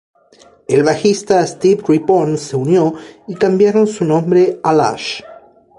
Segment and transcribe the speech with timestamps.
[0.67, 2.95] El bajista Steve Rippon se unió,
[3.27, 5.21] y cambiaron su nombre a Lush.